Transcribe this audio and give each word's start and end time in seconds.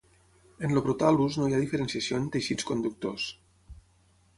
En 0.67 0.73
el 0.75 0.81
protal·lus 0.87 1.37
no 1.41 1.49
hi 1.51 1.55
ha 1.57 1.61
diferenciació 1.67 2.21
en 2.23 2.27
teixits 2.37 2.69
conductors. 2.73 3.33